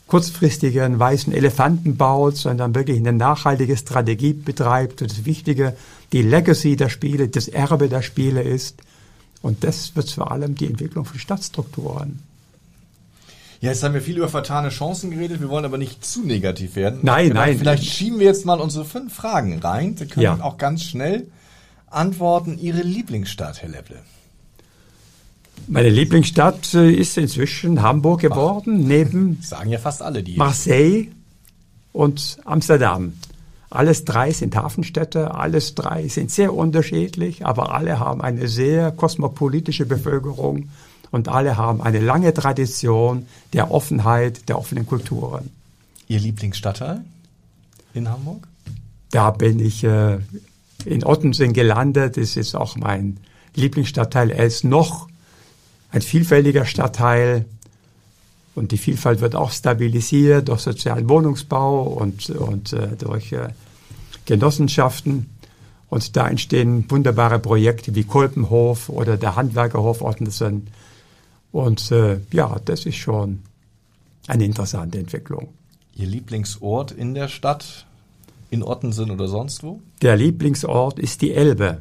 [0.06, 5.02] kurzfristigen weißen Elefanten baut, sondern wirklich eine nachhaltige Strategie betreibt.
[5.02, 5.76] Und das Wichtige,
[6.12, 8.76] die Legacy der Spiele, das Erbe der Spiele ist.
[9.42, 12.20] Und das wird vor allem die Entwicklung von Stadtstrukturen.
[13.60, 16.76] Ja, jetzt haben wir viel über vertane Chancen geredet, wir wollen aber nicht zu negativ
[16.76, 17.00] werden.
[17.02, 17.58] Nein, gedacht, nein.
[17.58, 19.96] Vielleicht schieben wir jetzt mal unsere fünf Fragen rein.
[19.96, 20.38] Sie können Ja.
[20.42, 21.26] auch ganz schnell
[21.90, 22.58] antworten.
[22.58, 23.96] Ihre Lieblingsstadt, Herr Lepple.
[25.68, 30.36] Meine Lieblingsstadt äh, ist inzwischen Hamburg geworden, neben Sagen ja fast alle die.
[30.36, 31.08] Marseille
[31.92, 33.14] und Amsterdam.
[33.68, 39.86] Alles drei sind Hafenstädte, alles drei sind sehr unterschiedlich, aber alle haben eine sehr kosmopolitische
[39.86, 40.68] Bevölkerung
[41.10, 45.50] und alle haben eine lange Tradition der Offenheit, der offenen Kulturen.
[46.06, 47.04] Ihr Lieblingsstadtteil
[47.92, 48.46] in Hamburg?
[49.10, 50.18] Da bin ich äh,
[50.84, 52.16] in Ottensen gelandet.
[52.16, 53.18] Das ist auch mein
[53.54, 54.30] Lieblingsstadtteil.
[54.30, 55.08] Er ist noch
[55.96, 57.46] ein vielfältiger Stadtteil
[58.54, 63.48] und die Vielfalt wird auch stabilisiert durch sozialen Wohnungsbau und, und äh, durch äh,
[64.26, 65.30] Genossenschaften.
[65.88, 70.66] Und da entstehen wunderbare Projekte wie Kolpenhof oder der Handwerkerhof Ottensen.
[71.50, 73.42] Und äh, ja, das ist schon
[74.26, 75.48] eine interessante Entwicklung.
[75.94, 77.86] Ihr Lieblingsort in der Stadt?
[78.50, 79.80] In Ottensen oder sonst wo?
[80.02, 81.78] Der Lieblingsort ist die Elbe.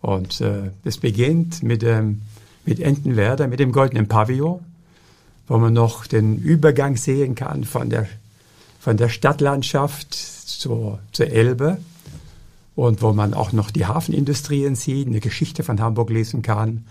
[0.00, 2.22] Und äh, es beginnt mit dem
[2.64, 4.60] mit Entenwerder, mit dem goldenen Pavillon,
[5.48, 8.06] wo man noch den Übergang sehen kann von der,
[8.78, 11.78] von der Stadtlandschaft zur, zur Elbe
[12.76, 16.84] und wo man auch noch die Hafenindustrien sieht, eine Geschichte von Hamburg lesen kann.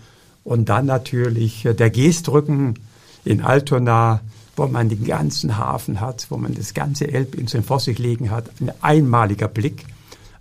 [0.44, 2.78] Und dann natürlich äh, der Geestrücken
[3.24, 4.20] in Altona,
[4.56, 8.50] wo man den ganzen Hafen hat, wo man das ganze Elbinsel vor sich liegen hat.
[8.60, 9.84] Ein einmaliger Blick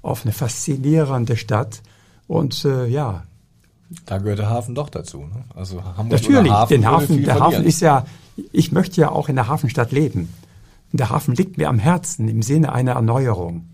[0.01, 1.81] auf eine faszinierende Stadt.
[2.27, 3.23] Und äh, ja.
[4.05, 5.19] Da gehört der Hafen doch dazu.
[5.19, 5.43] Ne?
[5.55, 7.53] Also Hamburg Natürlich, Hafen den Hafen, der verlieren.
[7.53, 8.05] Hafen ist ja,
[8.51, 10.33] ich möchte ja auch in der Hafenstadt leben.
[10.91, 13.67] Und der Hafen liegt mir am Herzen im Sinne einer Erneuerung.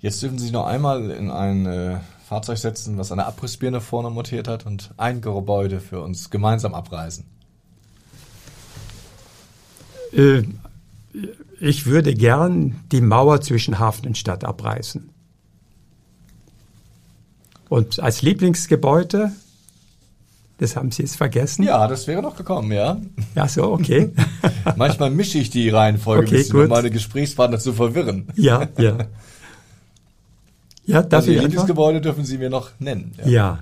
[0.00, 4.08] Jetzt dürfen Sie sich noch einmal in ein äh, Fahrzeug setzen, was eine Abrissbirne vorne
[4.08, 7.24] montiert hat und ein Gebäude für uns gemeinsam abreißen.
[10.12, 10.42] Äh,
[11.60, 15.10] ich würde gern die Mauer zwischen Hafen und Stadt abreißen.
[17.70, 19.30] Und als Lieblingsgebäude,
[20.58, 21.62] das haben Sie jetzt vergessen?
[21.62, 23.00] Ja, das wäre noch gekommen, ja.
[23.36, 24.10] Ja, so, okay.
[24.76, 28.26] Manchmal mische ich die Reihenfolge okay, ein bisschen, um meine Gesprächspartner zu verwirren.
[28.34, 28.98] Ja, ja.
[30.84, 33.14] Ja, darf also ich Lieblingsgebäude dürfen Sie mir noch nennen.
[33.18, 33.28] Ja.
[33.28, 33.58] ja.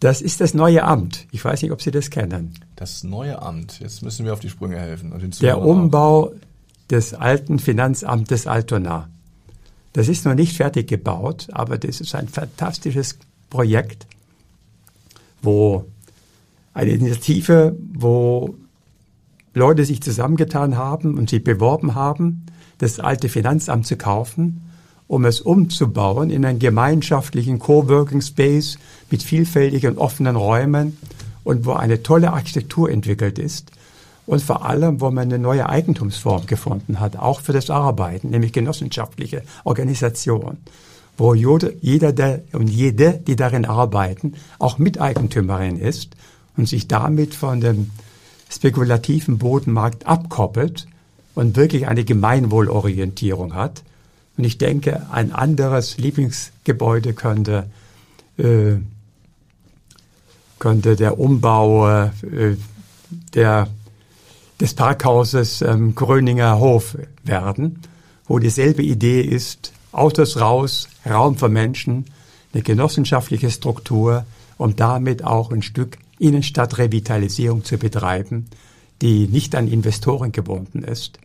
[0.00, 1.28] das ist das neue Amt.
[1.30, 2.54] Ich weiß nicht, ob Sie das kennen.
[2.74, 3.78] Das neue Amt.
[3.78, 5.12] Jetzt müssen wir auf die Sprünge helfen.
[5.12, 6.32] Und Der Umbau
[6.90, 9.08] des alten Finanzamtes Altona.
[9.92, 13.18] Das ist noch nicht fertig gebaut, aber das ist ein fantastisches
[13.50, 14.06] Projekt,
[15.42, 15.84] wo
[16.74, 18.54] eine Initiative, wo
[19.54, 22.46] Leute sich zusammengetan haben und sich beworben haben,
[22.78, 24.68] das alte Finanzamt zu kaufen
[25.08, 28.78] um es umzubauen in einen gemeinschaftlichen Coworking Space
[29.10, 30.98] mit vielfältigen offenen Räumen
[31.44, 33.72] und wo eine tolle Architektur entwickelt ist
[34.26, 38.52] und vor allem, wo man eine neue Eigentumsform gefunden hat, auch für das Arbeiten, nämlich
[38.52, 40.58] genossenschaftliche Organisation,
[41.18, 46.16] wo jeder der, und jede, die darin arbeiten, auch Miteigentümerin ist
[46.56, 47.90] und sich damit von dem
[48.48, 50.86] spekulativen Bodenmarkt abkoppelt
[51.34, 53.82] und wirklich eine Gemeinwohlorientierung hat.
[54.36, 57.68] Und ich denke, ein anderes Lieblingsgebäude könnte,
[58.38, 58.76] äh,
[60.60, 62.10] könnte der Umbau äh,
[63.34, 63.66] der,
[64.60, 67.80] des Parkhauses ähm, Gröninger Hof werden,
[68.28, 72.06] wo dieselbe Idee ist, Autos raus, Raum für Menschen,
[72.52, 74.24] eine genossenschaftliche Struktur,
[74.56, 78.46] um damit auch ein Stück Innenstadtrevitalisierung zu betreiben,
[79.02, 81.18] die nicht an Investoren gebunden ist.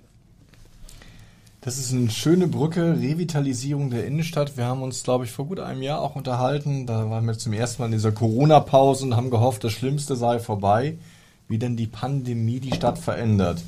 [1.62, 4.58] Das ist eine schöne Brücke, Revitalisierung der Innenstadt.
[4.58, 6.86] Wir haben uns, glaube ich, vor gut einem Jahr auch unterhalten.
[6.86, 10.39] Da waren wir zum ersten Mal in dieser Corona-Pause und haben gehofft, das Schlimmste sei
[10.39, 10.97] vorbei,
[11.47, 13.63] wie denn die Pandemie die Stadt verändert.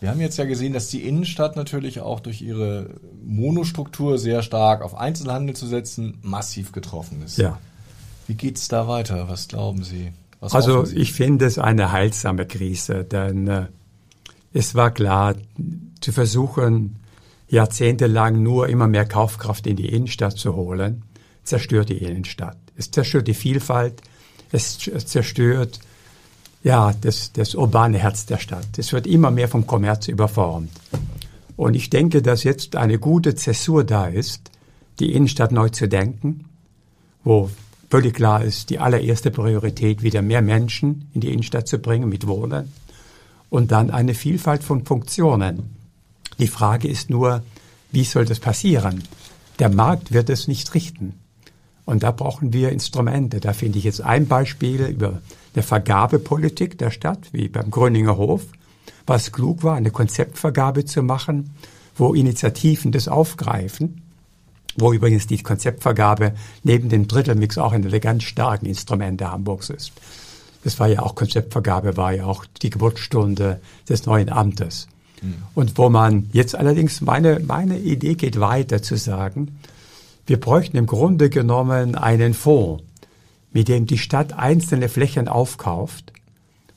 [0.00, 2.90] Wir haben jetzt ja gesehen, dass die Innenstadt natürlich auch durch ihre
[3.24, 7.38] Monostruktur sehr stark auf Einzelhandel zu setzen, massiv getroffen ist.
[7.38, 7.58] Ja.
[8.26, 9.28] Wie geht's da weiter?
[9.28, 10.12] Was glauben Sie?
[10.40, 13.66] Was also ich finde es eine heilsame Krise, denn äh,
[14.52, 15.34] es war klar,
[16.00, 16.96] zu versuchen,
[17.48, 21.04] jahrzehntelang nur immer mehr Kaufkraft in die Innenstadt zu holen,
[21.42, 22.58] zerstört die Innenstadt.
[22.76, 24.02] Es zerstört die Vielfalt,
[24.52, 25.80] es zerstört
[26.66, 28.76] ja, das, das urbane Herz der Stadt.
[28.76, 30.72] Es wird immer mehr vom Kommerz überformt.
[31.56, 34.50] Und ich denke, dass jetzt eine gute Zäsur da ist,
[34.98, 36.46] die Innenstadt neu zu denken,
[37.22, 37.50] wo
[37.88, 42.26] völlig klar ist, die allererste Priorität, wieder mehr Menschen in die Innenstadt zu bringen mit
[42.26, 42.72] Wohnen
[43.48, 45.70] und dann eine Vielfalt von Funktionen.
[46.40, 47.44] Die Frage ist nur,
[47.92, 49.04] wie soll das passieren?
[49.60, 51.14] Der Markt wird es nicht richten.
[51.86, 53.40] Und da brauchen wir Instrumente.
[53.40, 55.22] Da finde ich jetzt ein Beispiel über
[55.54, 58.42] eine Vergabepolitik der Stadt, wie beim Gröninger Hof,
[59.06, 61.54] was klug war, eine Konzeptvergabe zu machen,
[61.94, 64.02] wo Initiativen das aufgreifen,
[64.76, 69.92] wo übrigens die Konzeptvergabe neben dem Drittelmix auch eine der ganz starken Instrumente Hamburgs ist.
[70.64, 74.88] Das war ja auch Konzeptvergabe, war ja auch die Geburtsstunde des neuen Amtes.
[75.54, 79.58] Und wo man jetzt allerdings, meine, meine Idee geht weiter zu sagen,
[80.26, 82.82] wir bräuchten im Grunde genommen einen Fonds,
[83.52, 86.12] mit dem die Stadt einzelne Flächen aufkauft,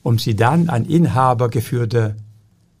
[0.02, 2.16] um sie dann an Inhaber geführte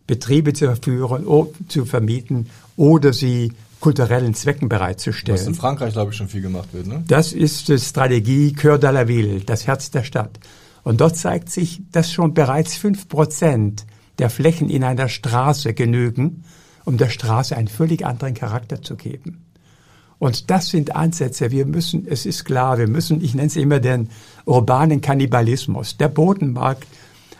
[0.06, 1.26] Betriebe zu führen,
[1.68, 5.38] zu vermieten oder sie kulturellen Zwecken bereitzustellen.
[5.38, 6.86] Was in Frankreich, glaube ich, schon viel gemacht wird.
[6.86, 7.02] Ne?
[7.06, 10.38] Das ist die Strategie Cœur de la Ville, das Herz der Stadt.
[10.82, 13.86] Und dort zeigt sich, dass schon bereits fünf Prozent
[14.18, 16.44] der Flächen in einer Straße genügen,
[16.84, 19.44] um der Straße einen völlig anderen Charakter zu geben.
[20.20, 21.50] Und das sind Ansätze.
[21.50, 24.10] Wir müssen, es ist klar, wir müssen, ich nenne es immer den
[24.44, 25.96] urbanen Kannibalismus.
[25.96, 26.86] Der Bodenmarkt,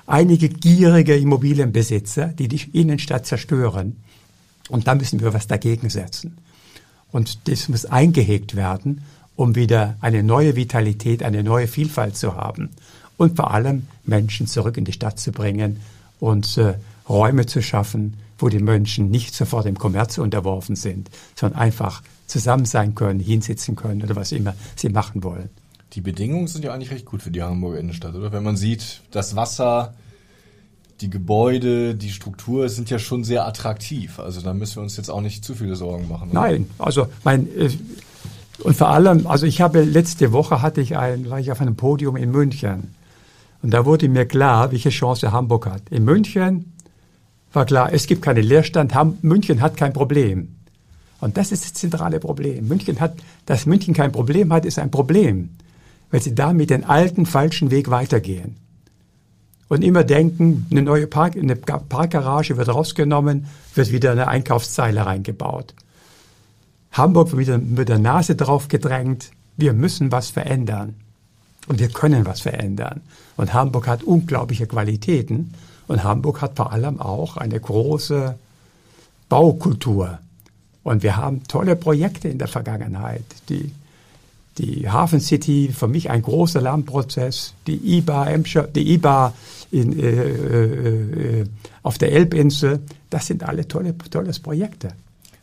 [0.06, 4.02] einige gierige Immobilienbesitzer, die die Innenstadt zerstören.
[4.68, 6.38] Und da müssen wir was dagegen setzen.
[7.12, 9.04] Und das muss eingehegt werden,
[9.36, 12.70] um wieder eine neue Vitalität, eine neue Vielfalt zu haben.
[13.20, 15.80] und vor allem Menschen zurück in die Stadt zu bringen
[16.20, 21.60] und äh, Räume zu schaffen, wo die Menschen nicht sofort dem Kommerz unterworfen sind, sondern
[21.60, 25.50] einfach zusammen sein können, hinsitzen können oder was immer sie machen wollen.
[25.92, 28.32] Die Bedingungen sind ja eigentlich recht gut für die Hamburger Innenstadt, oder?
[28.32, 29.94] Wenn man sieht, das Wasser,
[31.00, 34.20] die Gebäude, die Struktur sind ja schon sehr attraktiv.
[34.20, 36.30] Also da müssen wir uns jetzt auch nicht zu viele Sorgen machen.
[36.30, 36.40] Oder?
[36.40, 37.70] Nein, also mein äh,
[38.62, 41.76] und vor allem, also ich habe letzte Woche hatte ich ein, war ich auf einem
[41.76, 42.94] Podium in München
[43.62, 45.82] und da wurde mir klar, welche Chance Hamburg hat.
[45.90, 46.72] In München
[47.52, 50.59] war klar, es gibt keinen Leerstand, München hat kein Problem.
[51.20, 52.66] Und das ist das zentrale Problem.
[52.66, 53.14] München hat,
[53.46, 55.50] dass München kein Problem hat, ist ein Problem,
[56.11, 58.56] weil sie damit den alten falschen Weg weitergehen.
[59.68, 65.74] Und immer denken, eine neue Park, eine Parkgarage wird rausgenommen, wird wieder eine Einkaufszeile reingebaut.
[66.92, 70.96] Hamburg wird wieder mit der Nase drauf gedrängt, wir müssen was verändern.
[71.68, 73.02] Und wir können was verändern.
[73.37, 75.54] Und Hamburg hat unglaubliche Qualitäten.
[75.87, 78.37] Und Hamburg hat vor allem auch eine große
[79.28, 80.18] Baukultur.
[80.82, 83.24] Und wir haben tolle Projekte in der Vergangenheit.
[83.48, 83.70] Die,
[84.58, 87.54] die Hafen City, für mich ein großer Lernprozess.
[87.66, 88.36] Die IBA,
[88.74, 89.34] die IBA
[89.70, 91.46] in, äh, äh, äh,
[91.82, 94.92] auf der Elbinsel, das sind alle tolle, tolles Projekte.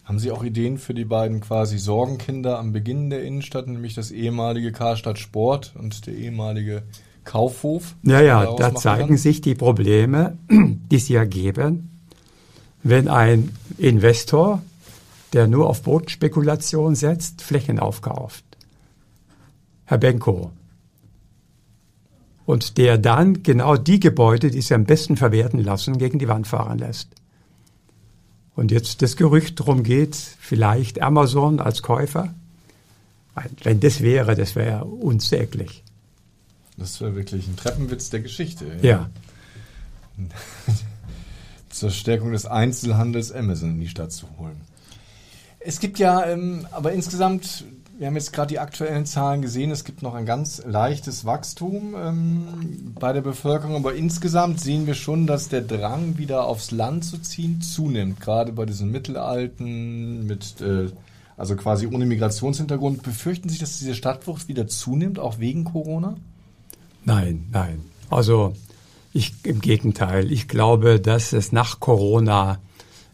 [0.08, 4.12] Haben Sie auch Ideen für die beiden quasi Sorgenkinder am Beginn der Innenstadt, nämlich das
[4.12, 6.84] ehemalige Karstadt Sport und der ehemalige
[7.26, 7.96] Kaufhof?
[8.04, 9.18] Ja, ja, da zeigen kann?
[9.18, 11.90] sich die Probleme, die sie ergeben,
[12.84, 14.62] wenn ein Investor,
[15.34, 18.44] der nur auf Bodenspekulation setzt, Flächen aufkauft.
[19.86, 20.52] Herr Benko.
[22.46, 26.48] Und der dann genau die Gebäude, die sie am besten verwerten lassen, gegen die Wand
[26.48, 27.10] fahren lässt.
[28.56, 32.34] Und jetzt das Gerücht darum geht, vielleicht Amazon als Käufer.
[33.64, 35.84] Wenn das wäre, das wäre unsäglich.
[36.78, 38.66] Das wäre wirklich ein Treppenwitz der Geschichte.
[38.82, 38.90] Ja.
[38.90, 39.10] ja.
[41.70, 44.60] Zur Stärkung des Einzelhandels Amazon in die Stadt zu holen.
[45.60, 47.66] Es gibt ja ähm, aber insgesamt
[47.98, 49.72] wir haben jetzt gerade die aktuellen Zahlen gesehen.
[49.72, 54.94] Es gibt noch ein ganz leichtes Wachstum ähm, bei der Bevölkerung, aber insgesamt sehen wir
[54.94, 58.20] schon, dass der Drang, wieder aufs Land zu ziehen, zunimmt.
[58.20, 60.90] Gerade bei diesen Mittelalten mit, äh,
[61.38, 63.02] also quasi ohne Migrationshintergrund.
[63.02, 66.18] Befürchten Sie, dass diese Stadtwucht wieder zunimmt, auch wegen Corona?
[67.04, 67.82] Nein, nein.
[68.12, 68.54] Also
[69.12, 70.32] ich im Gegenteil.
[70.32, 72.60] Ich glaube, dass es nach Corona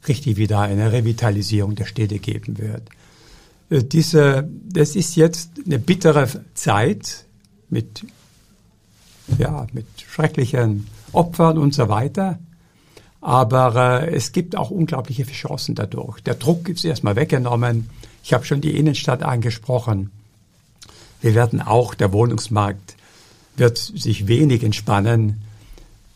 [0.08, 2.90] richtig wieder eine Revitalisierung der Städte geben wird.
[3.70, 7.26] Äh, diese, das ist jetzt eine bittere Zeit
[7.70, 8.06] mit,
[9.38, 12.40] ja, mit schrecklichen Opfern und so weiter.
[13.22, 16.20] Aber äh, es gibt auch unglaubliche Chancen dadurch.
[16.22, 17.90] Der Druck ist erstmal weggenommen.
[18.24, 20.12] Ich habe schon die Innenstadt angesprochen.
[21.22, 22.98] Wir werden auch, der Wohnungsmarkt
[23.56, 25.42] wird sich wenig entspannen.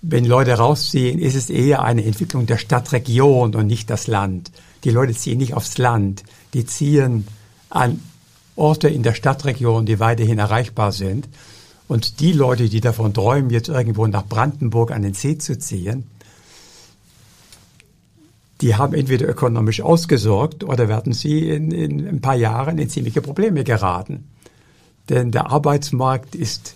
[0.02, 4.52] Wenn Leute rausziehen, ist es eher eine Entwicklung der Stadtregion und nicht das Land.
[4.84, 7.28] Die Leute ziehen nicht aufs Land, die ziehen
[7.70, 8.00] an
[8.56, 11.28] Orte in der Stadtregion, die weiterhin erreichbar sind.
[11.88, 16.06] Und die Leute, die davon träumen, jetzt irgendwo nach Brandenburg an den See zu ziehen,
[18.62, 23.22] die haben entweder ökonomisch ausgesorgt oder werden sie in, in ein paar Jahren in ziemliche
[23.22, 24.28] Probleme geraten.
[25.10, 26.76] Denn der Arbeitsmarkt ist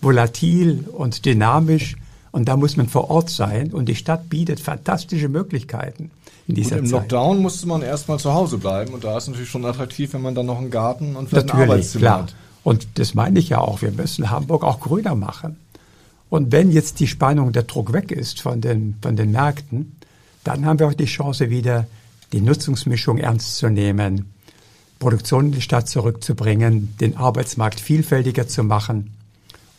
[0.00, 1.96] volatil und dynamisch
[2.34, 6.10] und da muss man vor Ort sein und die Stadt bietet fantastische Möglichkeiten
[6.48, 7.02] in dieser und im Zeit.
[7.02, 10.34] Lockdown musste man erstmal zu Hause bleiben und da ist natürlich schon attraktiv, wenn man
[10.34, 12.22] dann noch einen Garten und vielleicht natürlich, ein Arbeitszimmer klar.
[12.24, 12.34] hat.
[12.64, 15.58] Und das meine ich ja auch, wir müssen Hamburg auch grüner machen.
[16.28, 19.94] Und wenn jetzt die Spannung, der Druck weg ist von den, von den Märkten,
[20.42, 21.86] dann haben wir auch die Chance wieder,
[22.32, 24.34] die Nutzungsmischung ernst zu nehmen,
[24.98, 29.12] Produktion in die Stadt zurückzubringen, den Arbeitsmarkt vielfältiger zu machen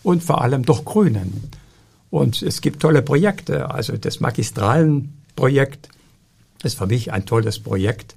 [0.03, 1.51] und vor allem durch Grünen.
[2.15, 5.89] Und es gibt tolle Projekte, also das Magistralenprojekt
[6.63, 8.15] ist für mich ein tolles Projekt,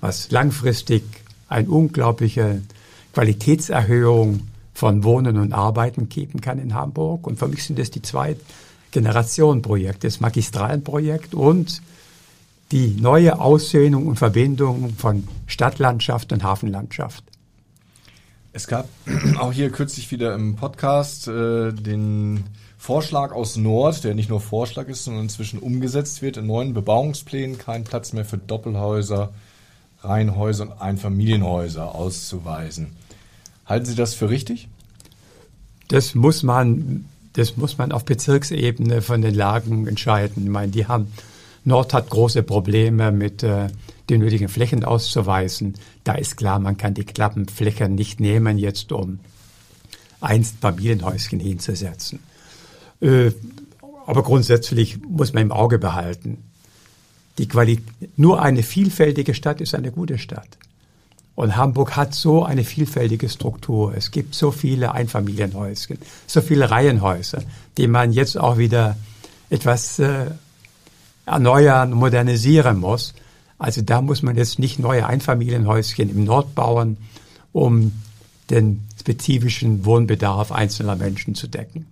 [0.00, 1.04] was langfristig
[1.48, 2.62] eine unglaubliche
[3.12, 7.28] Qualitätserhöhung von Wohnen und Arbeiten geben kann in Hamburg.
[7.28, 8.34] Und für mich sind das die zwei
[8.90, 11.80] Generationenprojekte, das Magistralenprojekt und
[12.72, 17.22] die neue Aussöhnung und Verbindung von Stadtlandschaft und Hafenlandschaft.
[18.52, 18.88] Es gab
[19.38, 22.42] auch hier kürzlich wieder im Podcast äh, den
[22.78, 27.58] Vorschlag aus Nord, der nicht nur Vorschlag ist, sondern inzwischen umgesetzt wird in neuen Bebauungsplänen,
[27.58, 29.30] kein Platz mehr für Doppelhäuser,
[30.00, 32.92] Reihenhäuser und Einfamilienhäuser auszuweisen.
[33.66, 34.68] Halten Sie das für richtig?
[35.88, 40.44] Das muss man, das muss man auf Bezirksebene von den Lagen entscheiden.
[40.44, 41.12] Ich meine, die haben,
[41.64, 43.68] Nord hat große Probleme mit äh,
[44.08, 45.74] den nötigen Flächen auszuweisen.
[46.04, 49.18] Da ist klar, man kann die Klappenflächen nicht nehmen jetzt, um
[50.20, 52.20] einst Familienhäuschen hinzusetzen.
[53.00, 53.30] Äh,
[54.06, 56.44] aber grundsätzlich muss man im Auge behalten,
[57.38, 57.80] die Quali
[58.16, 60.58] nur eine vielfältige Stadt ist eine gute Stadt.
[61.34, 63.94] Und Hamburg hat so eine vielfältige Struktur.
[63.96, 67.42] Es gibt so viele Einfamilienhäuschen, so viele Reihenhäuser,
[67.76, 68.96] die man jetzt auch wieder
[69.48, 70.32] etwas äh,
[71.26, 73.14] erneuern, modernisieren muss.
[73.56, 76.96] Also da muss man jetzt nicht neue Einfamilienhäuschen im Nord bauen,
[77.52, 77.92] um
[78.50, 81.86] den spezifischen Wohnbedarf einzelner Menschen zu decken.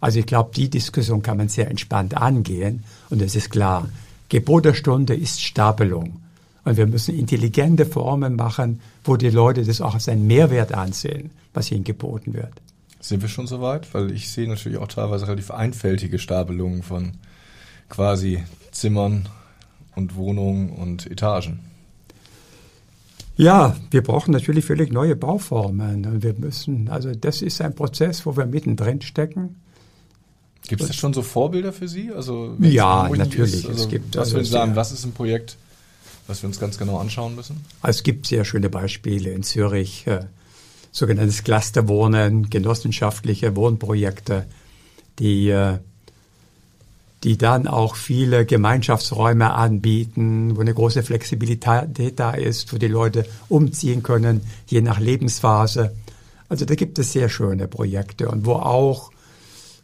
[0.00, 2.84] Also ich glaube, die Diskussion kann man sehr entspannt angehen.
[3.10, 3.88] Und es ist klar,
[4.28, 6.20] Gebot der Stunde ist Stapelung.
[6.64, 11.30] Und wir müssen intelligente Formen machen, wo die Leute das auch als einen Mehrwert ansehen,
[11.54, 12.52] was ihnen geboten wird.
[13.00, 13.92] Sind wir schon so weit?
[13.94, 17.12] Weil ich sehe natürlich auch teilweise relativ einfältige Stapelungen von
[17.88, 19.28] quasi Zimmern
[19.96, 21.60] und Wohnungen und Etagen.
[23.36, 26.04] Ja, wir brauchen natürlich völlig neue Bauformen.
[26.04, 29.56] Und wir müssen, also das ist ein Prozess, wo wir mittendrin stecken.
[30.70, 32.12] Gibt es da schon so Vorbilder für Sie?
[32.12, 33.54] Also ja, natürlich.
[33.54, 35.56] Ist, also, es gibt, was also würden Sie sagen, was ist ein Projekt,
[36.28, 37.64] was wir uns ganz genau anschauen müssen?
[37.82, 40.20] Also es gibt sehr schöne Beispiele in Zürich, äh,
[40.92, 44.46] sogenanntes Clusterwohnen, genossenschaftliche Wohnprojekte,
[45.18, 45.78] die äh,
[47.24, 53.26] die dann auch viele Gemeinschaftsräume anbieten, wo eine große Flexibilität da ist, wo die Leute
[53.48, 55.94] umziehen können, je nach Lebensphase.
[56.48, 59.10] Also da gibt es sehr schöne Projekte und wo auch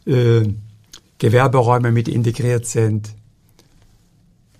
[0.07, 0.45] äh,
[1.19, 3.09] Gewerberäume mit integriert sind.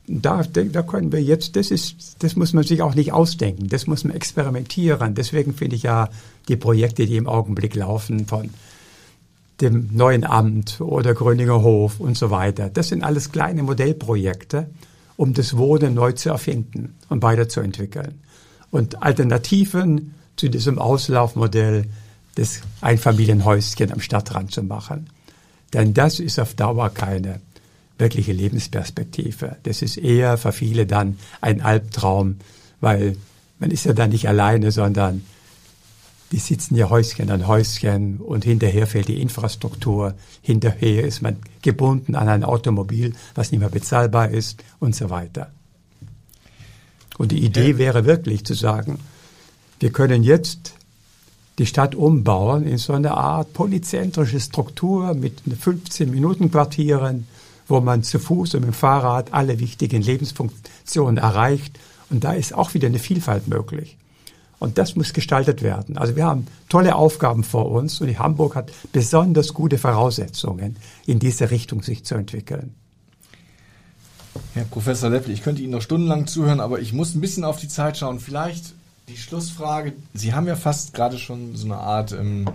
[0.08, 3.88] Da, da können wir jetzt, das ist, das muss man sich auch nicht ausdenken, das
[3.88, 5.16] muss man experimentieren.
[5.16, 6.10] Deswegen finde ich ja
[6.48, 8.50] die Projekte, die im Augenblick laufen von
[9.60, 12.70] dem neuen Amt oder Gröninger Hof und so weiter.
[12.70, 14.70] Das sind alles kleine Modellprojekte,
[15.18, 18.22] um das Wohnen neu zu erfinden und weiterzuentwickeln.
[18.70, 21.86] Und Alternativen zu diesem Auslaufmodell
[22.38, 25.10] des Einfamilienhäuschen am Stadtrand zu machen.
[25.78, 27.40] Denn das ist auf Dauer keine
[28.00, 29.58] wirkliche Lebensperspektive.
[29.62, 32.38] Das ist eher für viele dann ein Albtraum,
[32.82, 33.16] weil
[33.60, 35.24] man ist ja dann nicht alleine, sondern
[36.32, 42.16] die sitzen ja Häuschen an Häuschen und hinterher fehlt die Infrastruktur, hinterher ist man gebunden
[42.16, 45.52] an ein Automobil, was nicht mehr bezahlbar ist und so weiter.
[47.20, 48.98] Und die Idee wäre wirklich zu sagen,
[49.80, 50.74] wir können jetzt
[51.60, 57.28] die Stadt umbauen in so eine Art polyzentrische Struktur mit 15-Minuten-Quartieren,
[57.68, 61.80] wo man zu Fuß und mit dem Fahrrad alle wichtigen Lebensfunktionen erreicht.
[62.10, 63.98] Und da ist auch wieder eine Vielfalt möglich.
[64.60, 65.98] Und das muss gestaltet werden.
[65.98, 71.52] Also wir haben tolle Aufgaben vor uns und Hamburg hat besonders gute Voraussetzungen, in diese
[71.52, 72.74] Richtung sich zu entwickeln.
[74.54, 77.60] Herr Professor Lepple, ich könnte Ihnen noch stundenlang zuhören, aber ich muss ein bisschen auf
[77.60, 78.20] die Zeit schauen.
[78.20, 78.74] Vielleicht
[79.08, 79.94] die Schlussfrage.
[80.14, 82.50] Sie haben ja fast gerade schon so eine Art ähm,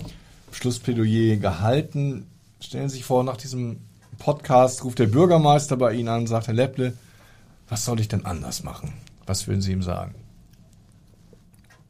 [0.52, 2.26] Schlussplädoyer gehalten.
[2.60, 3.78] Stellen Sie sich vor, nach diesem
[4.18, 6.92] Podcast ruft der Bürgermeister bei Ihnen an, sagt Herr Lepple,
[7.68, 8.92] was soll ich denn anders machen?
[9.26, 10.14] Was würden Sie ihm sagen?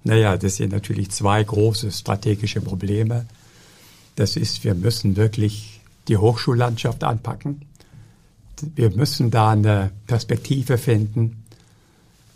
[0.04, 3.26] Naja, das sind natürlich zwei große strategische Probleme.
[4.14, 7.62] Das ist, wir müssen wirklich die Hochschullandschaft anpacken.
[8.76, 11.41] Wir müssen da eine Perspektive finden.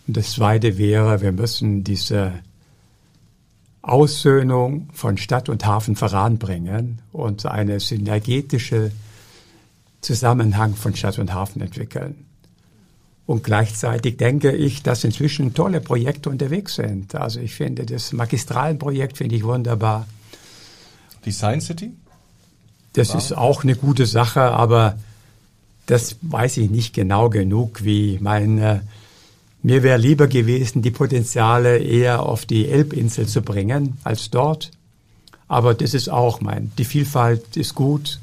[0.07, 2.32] Und das Zweite wäre, wir müssen diese
[3.82, 8.90] Aussöhnung von Stadt und Hafen voranbringen und eine synergetische
[10.00, 12.26] Zusammenhang von Stadt und Hafen entwickeln.
[13.26, 17.14] Und gleichzeitig denke ich, dass inzwischen tolle Projekte unterwegs sind.
[17.16, 20.07] Also ich finde das Magistralenprojekt finde ich wunderbar.
[21.24, 21.92] Die Science City?
[22.92, 23.16] Das wow.
[23.16, 24.96] ist auch eine gute Sache, aber
[25.86, 28.82] das weiß ich nicht genau genug, wie meine.
[29.67, 34.71] Mir wäre lieber gewesen, die Potenziale eher auf die Elbinsel zu bringen als dort.
[35.49, 36.71] Aber das ist auch mein.
[36.79, 38.21] Die Vielfalt ist gut.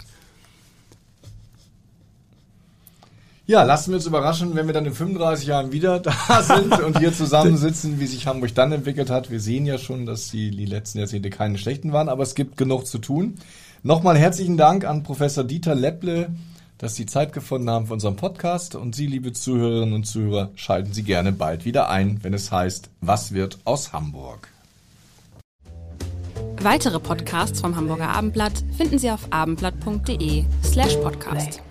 [3.46, 7.00] Ja, lassen wir uns überraschen, wenn wir dann in 35 Jahren wieder da sind und
[7.00, 9.30] hier zusammensitzen, wie sich Hamburg dann entwickelt hat.
[9.30, 12.56] Wir sehen ja schon, dass die, die letzten Jahrzehnte keine schlechten waren, aber es gibt
[12.56, 13.34] genug zu tun.
[13.82, 16.30] Nochmal herzlichen Dank an Professor Dieter Lepple,
[16.84, 18.76] dass Sie Zeit gefunden haben für unseren Podcast.
[18.76, 22.90] Und Sie, liebe Zuhörerinnen und Zuhörer, schalten Sie gerne bald wieder ein, wenn es heißt,
[23.02, 24.50] was wird aus Hamburg?
[26.62, 31.62] Weitere Podcasts vom Hamburger Abendblatt finden Sie auf abendblatt.de slash podcast.